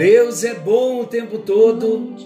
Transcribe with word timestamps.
Deus 0.00 0.44
é 0.44 0.54
bom 0.54 1.02
o 1.02 1.06
tempo 1.06 1.40
todo 1.40 2.16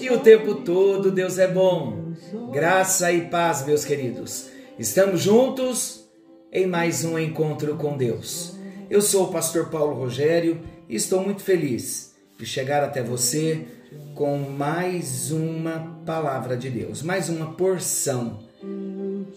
e 0.00 0.08
o 0.08 0.18
tempo 0.18 0.54
todo 0.54 1.12
Deus 1.12 1.36
é 1.36 1.46
bom. 1.46 2.14
Graça 2.50 3.12
e 3.12 3.26
paz, 3.26 3.66
meus 3.66 3.84
queridos. 3.84 4.46
Estamos 4.78 5.20
juntos 5.20 6.08
em 6.50 6.66
mais 6.66 7.04
um 7.04 7.18
encontro 7.18 7.76
com 7.76 7.98
Deus. 7.98 8.56
Eu 8.88 9.02
sou 9.02 9.24
o 9.24 9.30
pastor 9.30 9.68
Paulo 9.68 9.92
Rogério 9.92 10.62
e 10.88 10.96
estou 10.96 11.22
muito 11.22 11.42
feliz 11.42 12.14
de 12.38 12.46
chegar 12.46 12.82
até 12.82 13.02
você 13.02 13.66
com 14.14 14.38
mais 14.38 15.30
uma 15.30 16.00
palavra 16.06 16.56
de 16.56 16.70
Deus, 16.70 17.02
mais 17.02 17.28
uma 17.28 17.52
porção. 17.52 18.38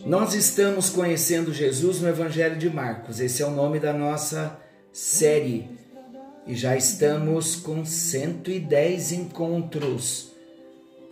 Nós 0.06 0.34
estamos 0.34 0.90
conhecendo 0.90 1.54
Jesus 1.54 2.00
no 2.00 2.08
Evangelho 2.08 2.58
de 2.58 2.70
Marcos. 2.70 3.20
Esse 3.20 3.44
é 3.44 3.46
o 3.46 3.52
nome 3.52 3.82
da 3.82 3.92
nossa 3.92 4.58
série 4.94 5.81
e 6.48 6.56
já 6.56 6.76
estamos 6.76 7.56
com 7.56 7.86
110 7.86 9.12
encontros 9.12 10.32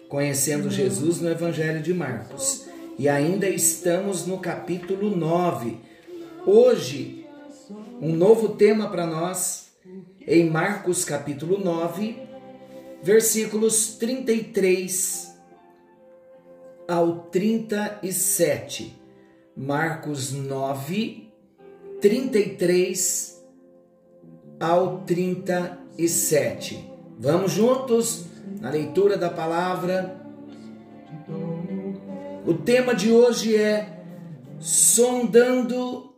conhecendo 0.09 0.71
Jesus 0.71 1.21
no 1.21 1.29
Evangelho 1.29 1.81
de 1.81 1.93
Marcos. 1.93 2.65
E 2.97 3.07
ainda 3.07 3.47
estamos 3.47 4.25
no 4.25 4.39
capítulo 4.39 5.15
9. 5.15 5.77
Hoje, 6.45 7.27
um 8.01 8.11
novo 8.11 8.49
tema 8.49 8.89
para 8.89 9.05
nós 9.05 9.69
em 10.27 10.49
Marcos 10.49 11.05
capítulo 11.05 11.59
9, 11.59 12.17
versículos 13.01 13.95
33 13.97 15.33
ao 16.87 17.19
37. 17.25 18.99
Marcos 19.55 20.31
9, 20.31 21.31
33 22.01 23.38
ao 24.59 24.99
37. 25.01 26.89
Vamos 27.17 27.51
juntos 27.53 28.25
na 28.59 28.69
leitura 28.69 29.17
da 29.17 29.29
palavra. 29.29 30.19
O 32.45 32.53
tema 32.53 32.93
de 32.93 33.11
hoje 33.11 33.55
é 33.55 34.03
sondando 34.59 36.13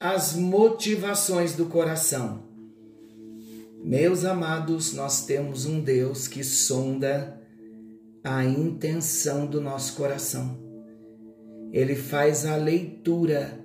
as 0.00 0.34
motivações 0.34 1.54
do 1.54 1.66
coração. 1.66 2.42
Meus 3.82 4.24
amados, 4.24 4.94
nós 4.94 5.26
temos 5.26 5.66
um 5.66 5.80
Deus 5.80 6.26
que 6.26 6.42
sonda 6.42 7.38
a 8.22 8.42
intenção 8.44 9.44
do 9.46 9.60
nosso 9.60 9.94
coração. 9.96 10.58
Ele 11.70 11.94
faz 11.94 12.46
a 12.46 12.56
leitura 12.56 13.60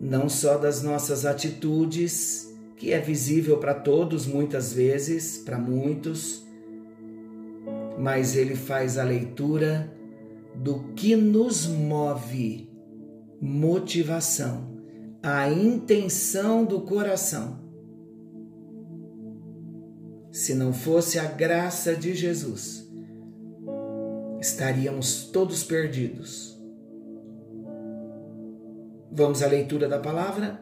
não 0.00 0.28
só 0.28 0.56
das 0.56 0.82
nossas 0.82 1.24
atitudes, 1.24 2.47
que 2.78 2.92
é 2.92 3.00
visível 3.00 3.58
para 3.58 3.74
todos 3.74 4.24
muitas 4.24 4.72
vezes, 4.72 5.38
para 5.38 5.58
muitos, 5.58 6.46
mas 7.98 8.36
ele 8.36 8.54
faz 8.54 8.96
a 8.96 9.02
leitura 9.02 9.92
do 10.54 10.92
que 10.94 11.16
nos 11.16 11.66
move, 11.66 12.70
motivação, 13.40 14.78
a 15.20 15.50
intenção 15.50 16.64
do 16.64 16.82
coração. 16.82 17.58
Se 20.30 20.54
não 20.54 20.72
fosse 20.72 21.18
a 21.18 21.24
graça 21.24 21.96
de 21.96 22.14
Jesus, 22.14 22.88
estaríamos 24.40 25.24
todos 25.32 25.64
perdidos. 25.64 26.56
Vamos 29.10 29.42
à 29.42 29.48
leitura 29.48 29.88
da 29.88 29.98
palavra? 29.98 30.60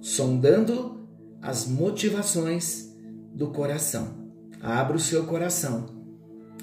Sondando 0.00 1.03
as 1.44 1.66
motivações 1.66 2.96
do 3.34 3.48
coração. 3.48 4.32
Abra 4.62 4.96
o 4.96 5.00
seu 5.00 5.24
coração. 5.24 5.84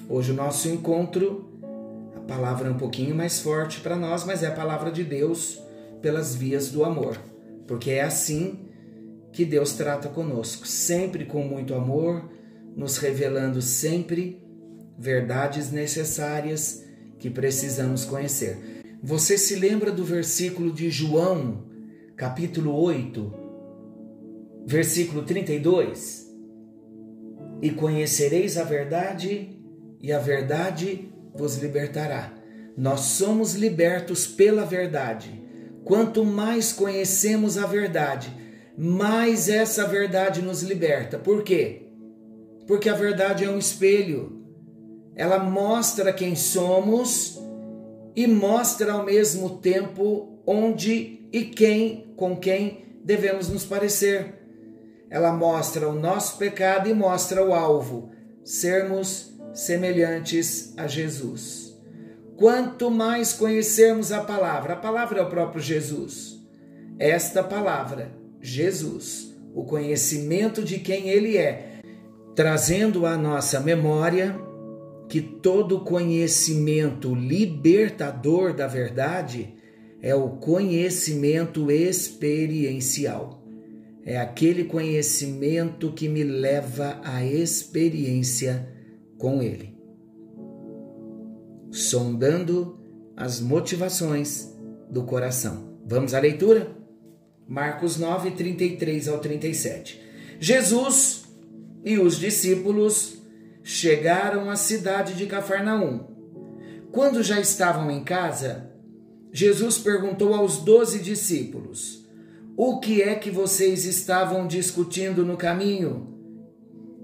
Hoje 0.08 0.32
o 0.32 0.34
nosso 0.34 0.68
encontro, 0.68 1.48
a 2.16 2.20
palavra 2.22 2.66
é 2.66 2.70
um 2.72 2.76
pouquinho 2.76 3.14
mais 3.14 3.38
forte 3.38 3.80
para 3.80 3.94
nós, 3.94 4.24
mas 4.24 4.42
é 4.42 4.48
a 4.48 4.52
palavra 4.52 4.90
de 4.90 5.04
Deus 5.04 5.62
pelas 6.00 6.34
vias 6.34 6.68
do 6.70 6.84
amor, 6.84 7.16
porque 7.68 7.92
é 7.92 8.02
assim 8.02 8.58
que 9.32 9.44
Deus 9.44 9.74
trata 9.74 10.08
conosco, 10.08 10.66
sempre 10.66 11.26
com 11.26 11.44
muito 11.44 11.76
amor, 11.76 12.28
nos 12.76 12.96
revelando 12.96 13.62
sempre 13.62 14.42
verdades 14.98 15.70
necessárias 15.70 16.84
que 17.20 17.30
precisamos 17.30 18.04
conhecer. 18.04 18.82
Você 19.00 19.38
se 19.38 19.54
lembra 19.54 19.92
do 19.92 20.04
versículo 20.04 20.72
de 20.72 20.90
João, 20.90 21.66
capítulo 22.16 22.74
8, 22.74 23.41
versículo 24.66 25.22
32. 25.22 26.30
E 27.60 27.70
conhecereis 27.70 28.56
a 28.58 28.64
verdade, 28.64 29.60
e 30.00 30.12
a 30.12 30.18
verdade 30.18 31.12
vos 31.34 31.56
libertará. 31.56 32.32
Nós 32.76 33.00
somos 33.00 33.54
libertos 33.54 34.26
pela 34.26 34.64
verdade. 34.64 35.42
Quanto 35.84 36.24
mais 36.24 36.72
conhecemos 36.72 37.58
a 37.58 37.66
verdade, 37.66 38.32
mais 38.76 39.48
essa 39.48 39.86
verdade 39.86 40.42
nos 40.42 40.62
liberta. 40.62 41.18
Por 41.18 41.42
quê? 41.42 41.88
Porque 42.66 42.88
a 42.88 42.94
verdade 42.94 43.44
é 43.44 43.50
um 43.50 43.58
espelho. 43.58 44.40
Ela 45.14 45.38
mostra 45.38 46.12
quem 46.12 46.34
somos 46.34 47.38
e 48.16 48.26
mostra 48.26 48.92
ao 48.92 49.04
mesmo 49.04 49.58
tempo 49.58 50.40
onde 50.46 51.28
e 51.32 51.44
quem, 51.44 52.12
com 52.16 52.36
quem 52.36 52.98
devemos 53.04 53.48
nos 53.48 53.64
parecer 53.64 54.41
ela 55.12 55.30
mostra 55.30 55.90
o 55.90 55.94
nosso 55.94 56.38
pecado 56.38 56.88
e 56.88 56.94
mostra 56.94 57.44
o 57.44 57.52
alvo, 57.52 58.10
sermos 58.42 59.38
semelhantes 59.52 60.72
a 60.78 60.86
Jesus. 60.86 61.78
Quanto 62.34 62.90
mais 62.90 63.34
conhecermos 63.34 64.10
a 64.10 64.22
palavra, 64.22 64.72
a 64.72 64.76
palavra 64.76 65.18
é 65.18 65.22
o 65.22 65.28
próprio 65.28 65.62
Jesus. 65.62 66.42
Esta 66.98 67.44
palavra, 67.44 68.10
Jesus, 68.40 69.36
o 69.54 69.64
conhecimento 69.64 70.64
de 70.64 70.78
quem 70.78 71.10
ele 71.10 71.36
é, 71.36 71.82
trazendo 72.34 73.04
à 73.04 73.14
nossa 73.14 73.60
memória 73.60 74.40
que 75.10 75.20
todo 75.20 75.84
conhecimento 75.84 77.14
libertador 77.14 78.54
da 78.54 78.66
verdade 78.66 79.54
é 80.00 80.14
o 80.14 80.30
conhecimento 80.30 81.70
experiencial 81.70 83.41
é 84.04 84.18
aquele 84.18 84.64
conhecimento 84.64 85.92
que 85.92 86.08
me 86.08 86.24
leva 86.24 87.00
à 87.04 87.24
experiência 87.24 88.68
com 89.18 89.42
Ele. 89.42 89.76
Sondando 91.70 92.78
as 93.16 93.40
motivações 93.40 94.52
do 94.90 95.04
coração. 95.04 95.78
Vamos 95.86 96.14
à 96.14 96.18
leitura? 96.18 96.76
Marcos 97.48 97.96
9, 97.96 98.32
33 98.32 99.08
ao 99.08 99.18
37. 99.18 100.00
Jesus 100.40 101.24
e 101.84 101.98
os 101.98 102.18
discípulos 102.18 103.22
chegaram 103.62 104.50
à 104.50 104.56
cidade 104.56 105.14
de 105.14 105.26
Cafarnaum. 105.26 106.08
Quando 106.90 107.22
já 107.22 107.40
estavam 107.40 107.90
em 107.90 108.02
casa, 108.04 108.70
Jesus 109.32 109.78
perguntou 109.78 110.34
aos 110.34 110.58
doze 110.58 110.98
discípulos: 110.98 112.01
o 112.56 112.78
que 112.78 113.00
é 113.00 113.14
que 113.14 113.30
vocês 113.30 113.86
estavam 113.86 114.46
discutindo 114.46 115.24
no 115.24 115.36
caminho? 115.36 116.08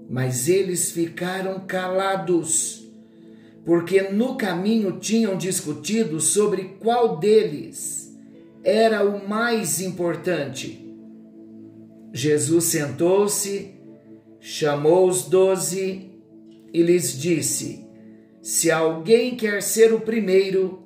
Mas 0.07 0.47
eles 0.47 0.91
ficaram 0.91 1.61
calados, 1.61 2.87
porque 3.65 4.03
no 4.09 4.35
caminho 4.35 4.99
tinham 4.99 5.37
discutido 5.37 6.19
sobre 6.19 6.75
qual 6.79 7.17
deles 7.17 8.15
era 8.63 9.03
o 9.03 9.27
mais 9.27 9.81
importante. 9.81 10.87
Jesus 12.13 12.65
sentou-se, 12.65 13.71
chamou 14.39 15.07
os 15.07 15.23
doze 15.23 16.11
e 16.71 16.81
lhes 16.81 17.19
disse: 17.19 17.87
Se 18.41 18.69
alguém 18.69 19.35
quer 19.35 19.61
ser 19.61 19.93
o 19.93 20.01
primeiro, 20.01 20.83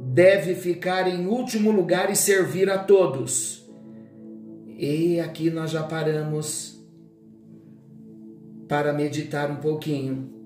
deve 0.00 0.54
ficar 0.54 1.08
em 1.08 1.26
último 1.26 1.70
lugar 1.70 2.10
e 2.10 2.16
servir 2.16 2.70
a 2.70 2.78
todos. 2.78 3.57
E 4.78 5.20
aqui 5.20 5.50
nós 5.50 5.70
já 5.70 5.82
paramos 5.82 6.80
para 8.66 8.92
meditar 8.92 9.50
um 9.50 9.56
pouquinho 9.56 10.38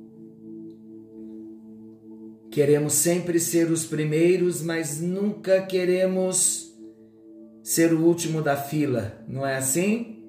Queremos 2.53 2.93
sempre 2.93 3.41
ser 3.41 3.71
os 3.71 3.87
primeiros, 3.87 4.61
mas 4.61 5.01
nunca 5.01 5.63
queremos 5.63 6.71
ser 7.63 7.95
o 7.95 8.05
último 8.05 8.43
da 8.43 8.55
fila, 8.55 9.25
não 9.27 9.47
é 9.47 9.57
assim? 9.57 10.23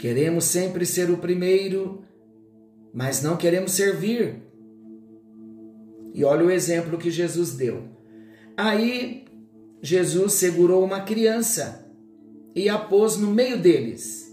Queremos 0.00 0.42
sempre 0.46 0.84
ser 0.84 1.12
o 1.12 1.18
primeiro, 1.18 2.02
mas 2.92 3.22
não 3.22 3.36
queremos 3.36 3.70
servir. 3.70 4.42
E 6.12 6.24
olha 6.24 6.44
o 6.44 6.50
exemplo 6.50 6.98
que 6.98 7.08
Jesus 7.08 7.54
deu. 7.54 7.84
Aí 8.56 9.26
Jesus 9.80 10.32
segurou 10.32 10.84
uma 10.84 11.02
criança 11.02 11.83
e 12.54 12.68
a 12.68 12.78
pôs 12.78 13.16
no 13.16 13.30
meio 13.30 13.58
deles. 13.58 14.32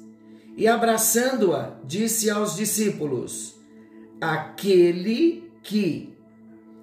E 0.55 0.67
abraçando-a, 0.67 1.79
disse 1.85 2.29
aos 2.29 2.55
discípulos: 2.55 3.55
Aquele 4.19 5.51
que 5.63 6.11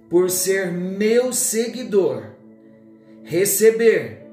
por 0.08 0.30
ser 0.30 0.72
meu 0.72 1.32
seguidor, 1.32 2.34
receber 3.22 4.26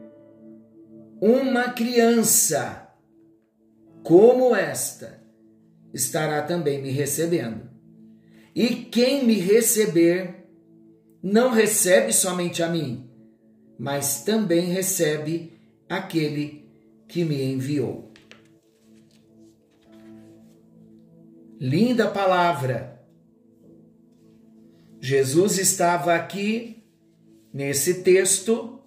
uma 1.19 1.69
criança 1.69 2.89
como 4.03 4.55
esta, 4.55 5.21
estará 5.93 6.41
também 6.43 6.81
me 6.81 6.91
recebendo. 6.91 7.69
E 8.55 8.67
quem 8.69 9.25
me 9.25 9.33
receber, 9.33 10.45
não 11.21 11.51
recebe 11.51 12.13
somente 12.13 12.61
a 12.61 12.69
mim, 12.69 13.09
mas 13.77 14.23
também 14.23 14.67
recebe 14.67 15.59
aquele 15.89 16.47
que 16.47 16.64
me 17.23 17.41
enviou. 17.43 18.11
Linda 21.59 22.09
palavra 22.09 22.95
Jesus 24.99 25.59
estava 25.59 26.15
aqui 26.15 26.83
nesse 27.53 28.01
texto, 28.01 28.79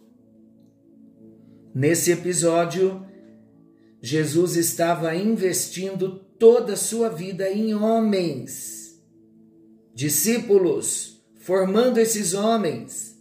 nesse 1.73 2.11
episódio, 2.11 3.07
Jesus 4.03 4.57
estava 4.57 5.15
investindo 5.15 6.19
toda 6.39 6.73
a 6.73 6.77
sua 6.77 7.09
vida 7.09 7.49
em 7.49 7.73
homens, 7.73 9.01
discípulos, 9.95 11.23
formando 11.37 11.99
esses 11.99 12.35
homens, 12.35 13.17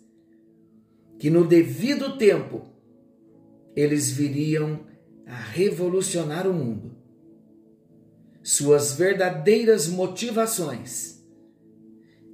que 1.20 1.30
no 1.30 1.46
devido 1.46 2.18
tempo 2.18 2.66
eles 3.78 4.10
viriam 4.10 4.80
a 5.28 5.36
revolucionar 5.36 6.48
o 6.48 6.54
mundo. 6.54 6.98
Suas 8.42 8.94
verdadeiras 8.94 9.88
motivações 9.88 11.24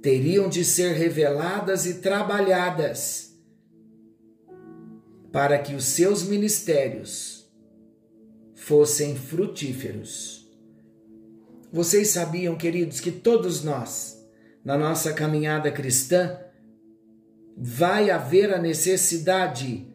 teriam 0.00 0.48
de 0.48 0.64
ser 0.64 0.94
reveladas 0.94 1.84
e 1.84 2.00
trabalhadas 2.00 3.36
para 5.30 5.58
que 5.58 5.74
os 5.74 5.84
seus 5.84 6.22
ministérios 6.22 7.46
fossem 8.54 9.14
frutíferos. 9.14 10.50
Vocês 11.70 12.08
sabiam, 12.08 12.56
queridos, 12.56 13.00
que 13.00 13.12
todos 13.12 13.62
nós, 13.62 14.24
na 14.64 14.78
nossa 14.78 15.12
caminhada 15.12 15.70
cristã, 15.70 16.38
vai 17.54 18.10
haver 18.10 18.54
a 18.54 18.58
necessidade 18.58 19.93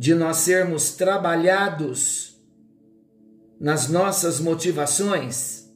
de 0.00 0.14
nós 0.14 0.38
sermos 0.38 0.92
trabalhados 0.92 2.42
nas 3.60 3.90
nossas 3.90 4.40
motivações? 4.40 5.70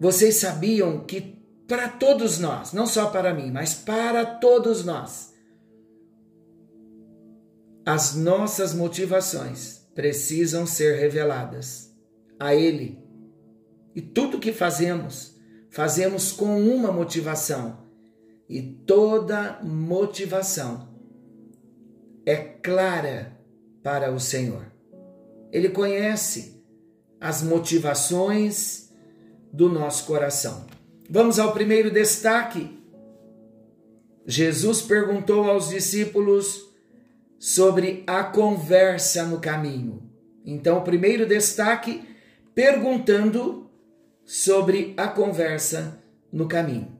Vocês 0.00 0.38
sabiam 0.38 1.04
que 1.04 1.40
para 1.68 1.88
todos 1.88 2.40
nós, 2.40 2.72
não 2.72 2.84
só 2.84 3.10
para 3.10 3.32
mim, 3.32 3.52
mas 3.52 3.74
para 3.74 4.26
todos 4.26 4.84
nós. 4.84 5.32
As 7.86 8.16
nossas 8.16 8.74
motivações 8.74 9.86
precisam 9.94 10.66
ser 10.66 10.98
reveladas 10.98 11.94
a 12.40 12.56
Ele. 12.56 12.98
E 13.94 14.02
tudo 14.02 14.40
que 14.40 14.52
fazemos, 14.52 15.36
fazemos 15.70 16.32
com 16.32 16.60
uma 16.60 16.90
motivação. 16.90 17.86
E 18.48 18.60
toda 18.60 19.60
motivação 19.62 20.87
é 22.28 22.36
clara 22.36 23.32
para 23.82 24.12
o 24.12 24.20
Senhor. 24.20 24.70
Ele 25.50 25.70
conhece 25.70 26.62
as 27.18 27.42
motivações 27.42 28.92
do 29.50 29.70
nosso 29.70 30.04
coração. 30.04 30.66
Vamos 31.08 31.38
ao 31.38 31.54
primeiro 31.54 31.90
destaque. 31.90 32.78
Jesus 34.26 34.82
perguntou 34.82 35.44
aos 35.44 35.70
discípulos 35.70 36.68
sobre 37.38 38.04
a 38.06 38.22
conversa 38.22 39.24
no 39.24 39.40
caminho. 39.40 40.02
Então, 40.44 40.84
primeiro 40.84 41.24
destaque, 41.24 42.04
perguntando 42.54 43.70
sobre 44.22 44.92
a 44.98 45.08
conversa 45.08 45.98
no 46.30 46.46
caminho. 46.46 46.92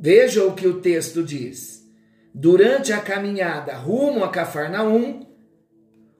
Veja 0.00 0.46
o 0.46 0.54
que 0.54 0.66
o 0.66 0.80
texto 0.80 1.22
diz. 1.22 1.77
Durante 2.40 2.92
a 2.92 3.00
caminhada 3.00 3.74
rumo 3.74 4.22
a 4.22 4.30
Cafarnaum, 4.30 5.26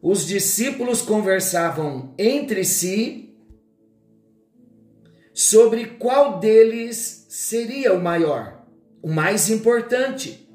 os 0.03 0.27
discípulos 0.27 1.01
conversavam 1.01 2.13
entre 2.19 2.65
si 2.65 3.37
sobre 5.33 5.87
qual 5.91 6.41
deles 6.41 7.25
seria 7.29 7.95
o 7.95 8.03
maior, 8.03 8.67
o 9.01 9.09
mais 9.09 9.49
importante. 9.49 10.51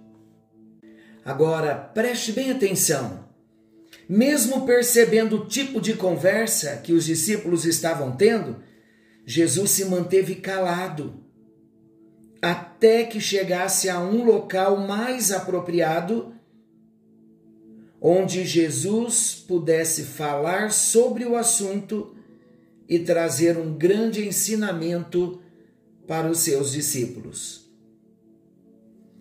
Agora, 1.24 1.76
preste 1.76 2.34
bem 2.34 2.52
atenção. 2.52 3.30
Mesmo 4.10 4.66
percebendo 4.66 5.38
o 5.38 5.46
tipo 5.46 5.80
de 5.80 5.94
conversa 5.94 6.76
que 6.84 6.92
os 6.92 7.06
discípulos 7.06 7.64
estavam 7.64 8.18
tendo, 8.18 8.62
Jesus 9.26 9.72
se 9.72 9.86
manteve 9.86 10.36
calado 10.36 11.23
até 12.44 13.06
que 13.06 13.22
chegasse 13.22 13.90
a 13.90 14.02
um 14.02 14.26
local 14.26 14.76
mais 14.76 15.32
apropriado 15.32 16.34
onde 18.02 18.46
Jesus 18.46 19.34
pudesse 19.48 20.04
falar 20.04 20.70
sobre 20.74 21.24
o 21.24 21.38
assunto 21.38 22.14
e 22.86 23.00
trazer 23.00 23.58
um 23.58 23.74
grande 23.74 24.28
ensinamento 24.28 25.42
para 26.06 26.30
os 26.30 26.40
seus 26.40 26.74
discípulos. 26.74 27.74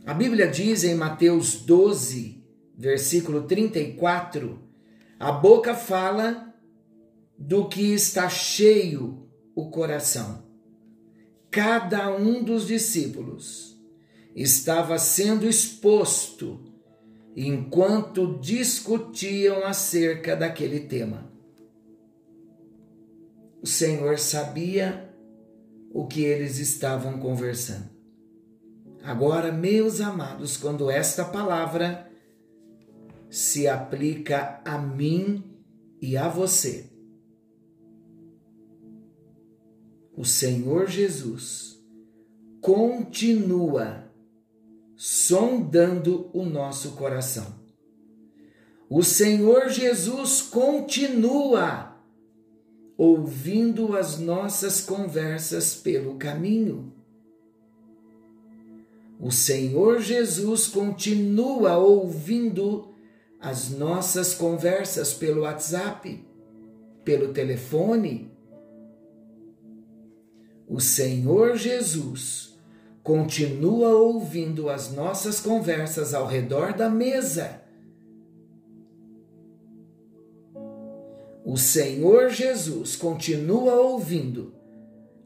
A 0.04 0.12
Bíblia 0.12 0.48
diz 0.48 0.82
em 0.82 0.96
Mateus 0.96 1.54
12, 1.54 2.44
versículo 2.76 3.42
34, 3.44 4.58
a 5.16 5.30
boca 5.30 5.76
fala 5.76 6.52
do 7.38 7.68
que 7.68 7.94
está 7.94 8.28
cheio 8.28 9.28
o 9.54 9.70
coração. 9.70 10.51
Cada 11.52 12.10
um 12.10 12.42
dos 12.42 12.66
discípulos 12.66 13.80
estava 14.34 14.98
sendo 14.98 15.48
exposto 15.48 16.64
enquanto 17.36 18.40
discutiam 18.40 19.64
acerca 19.64 20.34
daquele 20.34 20.80
tema 20.80 21.32
o 23.62 23.66
Senhor 23.66 24.18
sabia 24.18 25.08
o 25.94 26.04
que 26.08 26.24
eles 26.24 26.58
estavam 26.58 27.20
conversando. 27.20 27.88
Agora, 29.04 29.52
meus 29.52 30.00
amados, 30.00 30.56
quando 30.56 30.90
esta 30.90 31.24
palavra 31.24 32.10
se 33.30 33.68
aplica 33.68 34.60
a 34.64 34.76
mim 34.78 35.62
e 36.00 36.16
a 36.16 36.28
você, 36.28 36.90
o 40.16 40.24
Senhor 40.24 40.88
Jesus 40.88 41.82
continua 42.60 44.10
sondando 44.96 46.30
o 46.32 46.44
nosso 46.44 46.92
coração. 46.92 47.60
O 48.88 49.02
Senhor 49.02 49.68
Jesus 49.68 50.42
continua 50.42 51.96
ouvindo 52.96 53.96
as 53.96 54.18
nossas 54.18 54.80
conversas 54.80 55.74
pelo 55.74 56.16
caminho. 56.16 56.92
O 59.18 59.30
Senhor 59.30 60.00
Jesus 60.00 60.66
continua 60.66 61.78
ouvindo 61.78 62.92
as 63.40 63.70
nossas 63.70 64.34
conversas 64.34 65.14
pelo 65.14 65.42
WhatsApp, 65.42 66.24
pelo 67.04 67.32
telefone. 67.32 68.30
O 70.72 70.80
Senhor 70.80 71.56
Jesus 71.56 72.54
continua 73.02 73.90
ouvindo 73.94 74.68
as 74.70 74.92
nossas 74.92 75.40
conversas 75.40 76.14
ao 76.14 76.26
redor 76.26 76.72
da 76.72 76.88
mesa 76.88 77.62
o 81.52 81.56
Senhor 81.56 82.30
Jesus 82.30 82.96
continua 82.96 83.74
ouvindo 83.74 84.54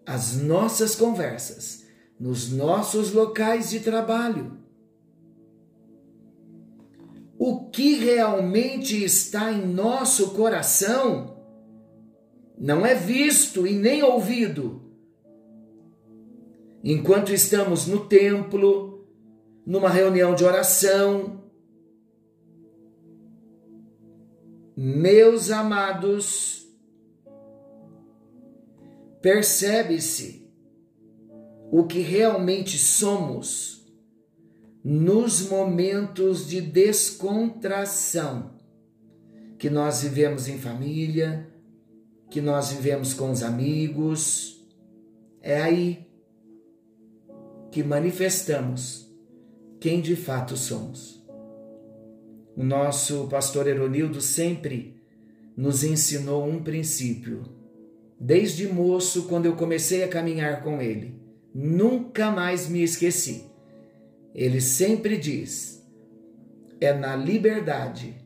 as 0.05 0.37
nossas 0.37 0.97
conversas 0.97 1.85
nos 2.19 2.51
nossos 2.51 3.13
locais 3.13 3.71
de 3.71 3.81
trabalho. 3.81 4.59
O 7.39 7.67
que 7.71 7.95
realmente 7.97 9.05
está 9.05 9.53
em 9.53 9.67
nosso 9.67 10.31
coração 10.31 11.37
não 12.59 12.87
é 12.87 12.95
visto 12.95 13.67
e 13.67 13.75
nem 13.75 14.03
ouvido. 14.03 14.86
Enquanto 16.89 17.33
estamos 17.33 17.89
no 17.89 18.07
templo, 18.07 19.05
numa 19.67 19.89
reunião 19.89 20.37
de 20.37 20.45
oração, 20.45 21.43
meus 24.77 25.51
amados, 25.51 26.65
percebe-se 29.21 30.49
o 31.73 31.89
que 31.89 31.99
realmente 31.99 32.79
somos 32.79 33.85
nos 34.85 35.49
momentos 35.49 36.47
de 36.47 36.61
descontração 36.61 38.53
que 39.59 39.69
nós 39.69 40.03
vivemos 40.03 40.47
em 40.47 40.57
família, 40.57 41.53
que 42.31 42.41
nós 42.41 42.71
vivemos 42.71 43.13
com 43.13 43.33
os 43.33 43.43
amigos. 43.43 44.65
É 45.43 45.61
aí 45.61 46.06
que 47.77 47.85
manifestamos 47.85 49.07
quem 49.79 50.01
de 50.01 50.17
fato 50.17 50.57
somos. 50.57 51.23
O 52.57 52.65
nosso 52.65 53.29
pastor 53.29 53.67
Eronildo 53.67 54.19
sempre 54.23 54.99
nos 55.55 55.85
ensinou 55.85 56.49
um 56.49 56.63
princípio. 56.63 57.43
Desde 58.19 58.67
moço, 58.67 59.25
quando 59.25 59.45
eu 59.45 59.57
comecei 59.57 60.03
a 60.03 60.09
caminhar 60.09 60.63
com 60.63 60.81
ele, 60.81 61.21
nunca 61.55 62.31
mais 62.31 62.67
me 62.67 62.83
esqueci. 62.83 63.45
Ele 64.35 64.63
sempre 64.63 65.19
diz: 65.19 65.87
é 66.81 66.95
na 66.95 67.15
liberdade 67.15 68.17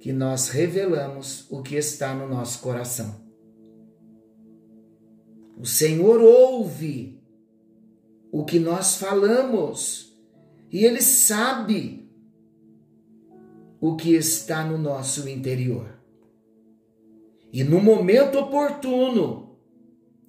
que 0.00 0.10
nós 0.10 0.48
revelamos 0.48 1.46
o 1.50 1.60
que 1.60 1.76
está 1.76 2.14
no 2.14 2.26
nosso 2.26 2.62
coração. 2.62 3.20
O 5.58 5.66
Senhor 5.66 6.22
ouve 6.22 7.19
o 8.32 8.44
que 8.44 8.58
nós 8.58 8.96
falamos 8.96 10.16
e 10.70 10.84
Ele 10.84 11.00
sabe 11.00 12.08
o 13.80 13.96
que 13.96 14.14
está 14.14 14.64
no 14.64 14.78
nosso 14.78 15.28
interior. 15.28 15.98
E 17.52 17.64
no 17.64 17.80
momento 17.80 18.38
oportuno, 18.38 19.58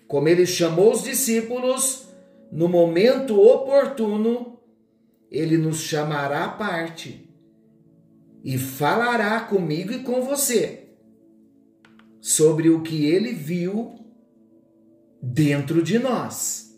como 0.07 0.27
Ele 0.27 0.45
chamou 0.45 0.91
os 0.91 1.03
discípulos, 1.03 2.07
no 2.51 2.67
momento 2.67 3.39
oportuno, 3.39 4.59
ele 5.31 5.57
nos 5.57 5.79
chamará 5.79 6.43
à 6.43 6.49
parte 6.49 7.29
e 8.43 8.57
falará 8.57 9.39
comigo 9.39 9.93
e 9.93 10.03
com 10.03 10.21
você 10.21 10.89
sobre 12.19 12.69
o 12.69 12.81
que 12.81 13.05
ele 13.05 13.31
viu 13.31 13.95
dentro 15.21 15.81
de 15.81 15.97
nós. 15.97 16.70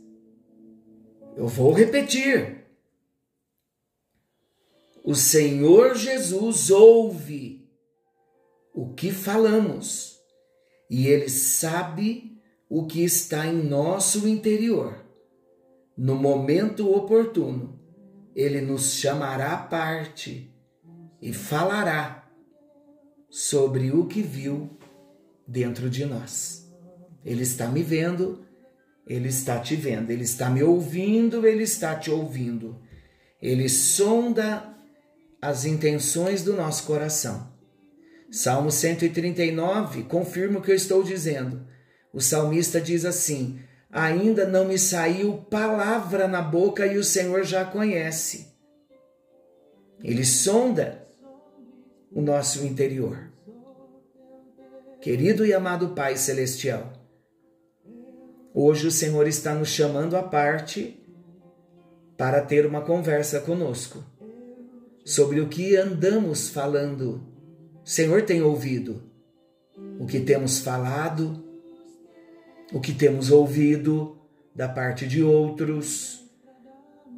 Eu 1.35 1.47
vou 1.47 1.73
repetir. 1.73 2.63
O 5.03 5.15
Senhor 5.15 5.95
Jesus 5.95 6.69
ouve 6.69 7.69
o 8.73 8.93
que 8.93 9.11
falamos 9.11 10.19
e 10.89 11.07
ele 11.07 11.29
sabe 11.29 12.41
o 12.69 12.85
que 12.85 13.03
está 13.03 13.45
em 13.45 13.63
nosso 13.63 14.27
interior. 14.27 15.03
No 15.95 16.15
momento 16.15 16.91
oportuno, 16.91 17.79
ele 18.35 18.61
nos 18.61 18.93
chamará 18.93 19.53
à 19.53 19.57
parte 19.57 20.51
e 21.21 21.31
falará 21.33 22.27
sobre 23.29 23.91
o 23.91 24.05
que 24.07 24.21
viu 24.21 24.69
dentro 25.47 25.89
de 25.89 26.05
nós. 26.05 26.71
Ele 27.23 27.43
está 27.43 27.67
me 27.67 27.83
vendo, 27.83 28.42
ele 29.05 29.29
está 29.29 29.59
te 29.59 29.75
vendo, 29.75 30.09
ele 30.11 30.23
está 30.23 30.49
me 30.49 30.63
ouvindo, 30.63 31.45
ele 31.45 31.63
está 31.63 31.95
te 31.95 32.09
ouvindo. 32.09 32.79
Ele 33.41 33.67
sonda 33.67 34.73
as 35.41 35.65
intenções 35.65 36.41
do 36.41 36.53
nosso 36.53 36.85
coração. 36.85 37.51
Salmo 38.31 38.71
139 38.71 40.03
confirma 40.03 40.59
o 40.59 40.61
que 40.61 40.71
eu 40.71 40.75
estou 40.75 41.03
dizendo. 41.03 41.67
O 42.13 42.21
salmista 42.21 42.79
diz 42.79 43.03
assim: 43.03 43.59
ainda 43.91 44.47
não 44.47 44.65
me 44.65 44.79
saiu 44.79 45.37
palavra 45.49 46.27
na 46.27 46.41
boca 46.41 46.87
e 46.87 46.97
o 46.97 47.03
Senhor 47.03 47.43
já 47.43 47.65
conhece. 47.65 48.47
Ele 50.01 50.25
sonda 50.25 51.05
o 52.11 52.21
nosso 52.21 52.65
interior. 52.65 53.31
Querido 55.01 55.45
e 55.45 55.53
amado 55.53 55.89
Pai 55.89 56.15
Celestial, 56.15 56.93
hoje 58.53 58.87
o 58.87 58.91
Senhor 58.91 59.27
está 59.27 59.53
nos 59.53 59.69
chamando 59.69 60.15
à 60.15 60.23
parte 60.23 60.99
para 62.17 62.41
ter 62.41 62.65
uma 62.65 62.81
conversa 62.81 63.39
conosco 63.39 64.03
sobre 65.03 65.41
o 65.41 65.47
que 65.47 65.75
andamos 65.75 66.49
falando. 66.49 67.23
O 67.83 67.89
Senhor 67.89 68.21
tem 68.23 68.41
ouvido 68.41 69.03
o 69.99 70.05
que 70.05 70.19
temos 70.19 70.59
falado 70.59 71.43
o 72.73 72.81
que 72.81 72.91
temos 72.91 73.31
ouvido 73.31 74.17
da 74.55 74.67
parte 74.67 75.07
de 75.07 75.23
outros. 75.23 76.21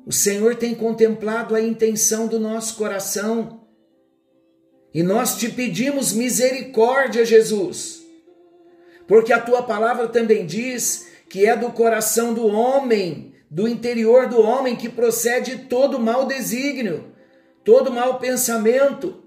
O 0.05 0.11
Senhor 0.11 0.55
tem 0.55 0.75
contemplado 0.75 1.55
a 1.55 1.61
intenção 1.61 2.27
do 2.27 2.37
nosso 2.37 2.75
coração 2.75 3.61
e 4.93 5.01
nós 5.01 5.37
te 5.37 5.49
pedimos 5.49 6.13
misericórdia, 6.13 7.25
Jesus, 7.25 8.03
porque 9.07 9.31
a 9.31 9.41
tua 9.41 9.63
palavra 9.63 10.07
também 10.09 10.45
diz 10.45 11.07
que 11.29 11.45
é 11.45 11.55
do 11.55 11.71
coração 11.71 12.33
do 12.33 12.47
homem, 12.47 13.33
do 13.49 13.67
interior 13.67 14.27
do 14.27 14.41
homem, 14.41 14.75
que 14.75 14.89
procede 14.89 15.65
todo 15.69 15.99
mau 15.99 16.25
desígnio, 16.25 17.13
todo 17.63 17.91
mau 17.91 18.19
pensamento. 18.19 19.23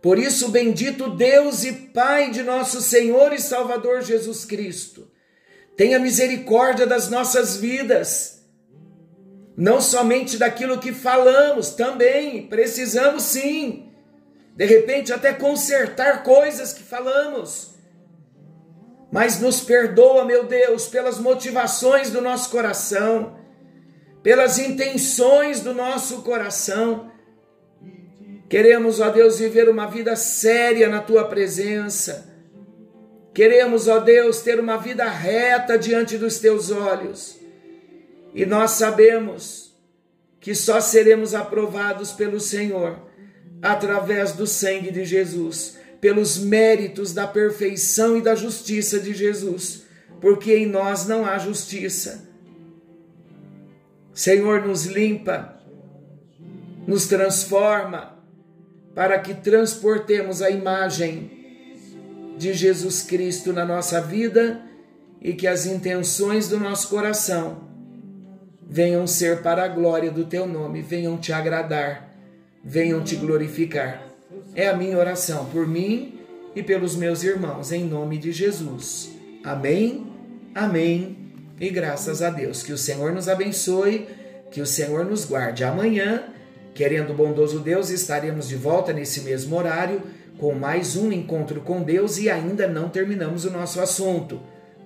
Por 0.00 0.18
isso, 0.18 0.48
bendito 0.48 1.10
Deus 1.10 1.64
e 1.64 1.72
Pai 1.72 2.30
de 2.30 2.42
nosso 2.42 2.80
Senhor 2.80 3.32
e 3.32 3.40
Salvador 3.40 4.02
Jesus 4.02 4.44
Cristo, 4.44 5.10
tenha 5.76 5.98
misericórdia 5.98 6.86
das 6.86 7.08
nossas 7.08 7.56
vidas, 7.56 8.44
não 9.56 9.80
somente 9.80 10.36
daquilo 10.36 10.78
que 10.78 10.92
falamos, 10.92 11.70
também 11.70 12.46
precisamos 12.46 13.24
sim, 13.24 13.92
de 14.54 14.64
repente 14.64 15.12
até 15.12 15.32
consertar 15.32 16.22
coisas 16.22 16.72
que 16.72 16.82
falamos, 16.82 17.77
mas 19.10 19.40
nos 19.40 19.60
perdoa, 19.60 20.24
meu 20.24 20.44
Deus, 20.44 20.86
pelas 20.86 21.18
motivações 21.18 22.10
do 22.10 22.20
nosso 22.20 22.50
coração, 22.50 23.38
pelas 24.22 24.58
intenções 24.58 25.60
do 25.60 25.72
nosso 25.72 26.22
coração 26.22 27.10
Queremos, 28.48 28.98
ó 28.98 29.10
Deus, 29.10 29.38
viver 29.38 29.68
uma 29.68 29.86
vida 29.86 30.16
séria 30.16 30.88
na 30.88 31.00
tua 31.00 31.24
presença. 31.24 32.34
Queremos, 33.34 33.86
ó 33.86 33.98
Deus, 33.98 34.40
ter 34.40 34.58
uma 34.58 34.78
vida 34.78 35.06
reta 35.06 35.78
diante 35.78 36.16
dos 36.16 36.38
teus 36.38 36.70
olhos. 36.70 37.38
E 38.34 38.46
nós 38.46 38.72
sabemos 38.72 39.76
que 40.40 40.54
só 40.54 40.80
seremos 40.80 41.34
aprovados 41.34 42.12
pelo 42.12 42.40
Senhor 42.40 42.98
através 43.60 44.32
do 44.32 44.46
sangue 44.46 44.90
de 44.90 45.04
Jesus, 45.04 45.76
pelos 46.00 46.38
méritos 46.38 47.12
da 47.12 47.26
perfeição 47.26 48.16
e 48.16 48.22
da 48.22 48.34
justiça 48.34 49.00
de 49.00 49.12
Jesus, 49.12 49.84
porque 50.20 50.54
em 50.54 50.66
nós 50.66 51.06
não 51.06 51.24
há 51.24 51.38
justiça. 51.38 52.28
Senhor, 54.12 54.66
nos 54.66 54.86
limpa, 54.86 55.60
nos 56.86 57.06
transforma 57.06 58.18
para 58.94 59.18
que 59.18 59.34
transportemos 59.34 60.42
a 60.42 60.50
imagem 60.50 61.38
de 62.36 62.52
Jesus 62.52 63.02
Cristo 63.02 63.52
na 63.52 63.64
nossa 63.64 64.00
vida 64.00 64.62
e 65.20 65.32
que 65.32 65.46
as 65.46 65.66
intenções 65.66 66.48
do 66.48 66.58
nosso 66.58 66.88
coração 66.88 67.68
venham 68.68 69.06
ser 69.06 69.42
para 69.42 69.64
a 69.64 69.68
glória 69.68 70.10
do 70.10 70.24
teu 70.24 70.46
nome, 70.46 70.82
venham 70.82 71.16
te 71.16 71.32
agradar, 71.32 72.12
venham 72.62 73.02
te 73.02 73.16
glorificar. 73.16 74.07
É 74.58 74.66
a 74.66 74.76
minha 74.76 74.98
oração 74.98 75.44
por 75.44 75.68
mim 75.68 76.18
e 76.52 76.64
pelos 76.64 76.96
meus 76.96 77.22
irmãos, 77.22 77.70
em 77.70 77.84
nome 77.84 78.18
de 78.18 78.32
Jesus. 78.32 79.08
Amém, 79.44 80.12
amém 80.52 81.16
e 81.60 81.70
graças 81.70 82.22
a 82.22 82.28
Deus. 82.28 82.64
Que 82.64 82.72
o 82.72 82.76
Senhor 82.76 83.12
nos 83.12 83.28
abençoe, 83.28 84.08
que 84.50 84.60
o 84.60 84.66
Senhor 84.66 85.04
nos 85.04 85.24
guarde. 85.24 85.62
Amanhã 85.62 86.24
Querendo 86.74 87.10
o 87.10 87.14
bondoso 87.14 87.60
Deus, 87.60 87.90
estaremos 87.90 88.48
de 88.48 88.56
volta 88.56 88.92
nesse 88.92 89.20
mesmo 89.20 89.56
horário 89.56 90.02
com 90.38 90.52
mais 90.54 90.96
um 90.96 91.12
encontro 91.12 91.60
com 91.60 91.82
Deus 91.82 92.18
e 92.18 92.28
ainda 92.28 92.66
não 92.66 92.88
terminamos 92.88 93.44
o 93.44 93.50
nosso 93.52 93.80
assunto. 93.80 94.40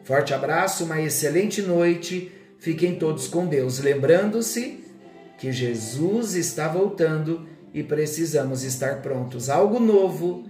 Forte 0.05 0.35
abraço, 0.35 0.85
uma 0.85 1.01
excelente 1.01 1.63
noite, 1.63 2.31
Fiquem 2.63 2.95
todos 2.95 3.27
com 3.27 3.45
Deus, 3.47 3.81
lembrando-se 3.81 4.85
que 5.37 5.51
Jesus 5.51 6.37
está 6.37 6.69
voltando 6.69 7.45
e 7.73 7.83
precisamos 7.83 8.63
estar 8.63 9.03
prontos. 9.03 9.49
Algo 9.49 9.81
novo 9.81 10.45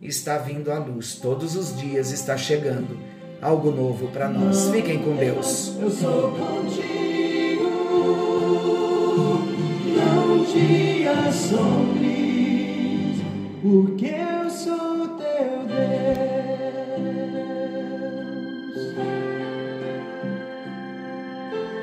está 0.00 0.38
vindo 0.38 0.70
à 0.70 0.78
luz, 0.78 1.16
todos 1.16 1.56
os 1.56 1.76
dias 1.76 2.12
está 2.12 2.36
chegando 2.36 2.98
algo 3.44 3.70
novo 3.70 4.08
para 4.08 4.28
nós. 4.28 4.68
Fiquem 4.70 4.98
com 5.02 5.14
Deus. 5.16 5.74
Eu 5.78 5.90
sou 5.90 6.30
contigo, 6.32 7.70
não 9.96 10.44
te 10.44 11.06
assombres, 11.06 12.12
porque 13.62 14.06
eu 14.06 14.50
sou 14.50 14.94